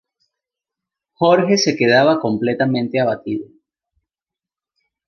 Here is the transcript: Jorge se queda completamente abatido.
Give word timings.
Jorge 1.13 1.57
se 1.59 1.75
queda 1.77 2.19
completamente 2.19 2.99
abatido. 2.99 3.49